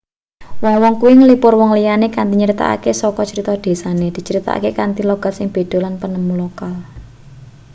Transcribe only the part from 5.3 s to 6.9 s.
sing beda lan penemu lokal